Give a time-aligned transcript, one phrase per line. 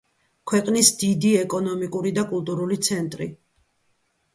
[0.51, 3.33] ქვეყნის დიდი ეკონომიკური და კულტურული ცენტრი.